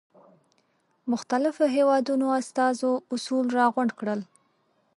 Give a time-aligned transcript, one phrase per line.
[1.11, 4.21] مختلفو هېوادونو استازو اصول را غونډ کړل.